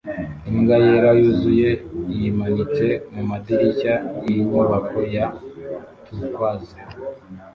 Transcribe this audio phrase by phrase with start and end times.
[0.49, 1.69] Imbwa yera yuzuye
[2.15, 3.93] yimanitse mumadirishya
[4.25, 5.25] yinyubako ya
[6.05, 6.77] turquoise